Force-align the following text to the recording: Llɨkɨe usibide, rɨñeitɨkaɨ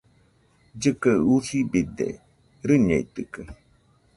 Llɨkɨe 0.79 1.13
usibide, 1.35 2.07
rɨñeitɨkaɨ 2.67 3.41